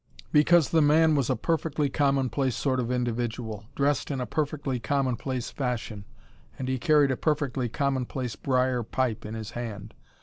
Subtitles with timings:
[0.31, 5.51] Because the man was a perfectly commonplace sort of individual, dressed in a perfectly commonplace
[5.51, 6.05] fashion,
[6.57, 9.93] and he carried a perfectly commonplace briar pipe in his hand.